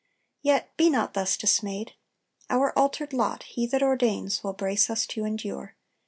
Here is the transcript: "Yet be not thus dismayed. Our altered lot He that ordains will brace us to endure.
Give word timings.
"Yet 0.41 0.75
be 0.77 0.89
not 0.89 1.13
thus 1.13 1.37
dismayed. 1.37 1.93
Our 2.49 2.75
altered 2.75 3.13
lot 3.13 3.43
He 3.43 3.67
that 3.67 3.83
ordains 3.83 4.43
will 4.43 4.53
brace 4.53 4.89
us 4.89 5.05
to 5.05 5.25
endure. 5.25 5.75